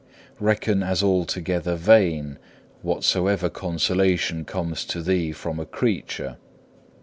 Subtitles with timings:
[0.39, 2.39] Reckon as altogether vain
[2.81, 6.37] whatsoever consolation comes to thee from a creature.